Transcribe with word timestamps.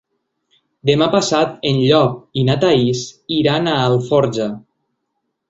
Demà 0.89 1.07
passat 1.15 1.51
en 1.71 1.81
Llop 1.81 2.15
i 2.41 2.47
na 2.49 2.57
Thaís 2.65 3.05
iran 3.37 3.71
a 3.75 3.79
Alforja. 3.85 4.51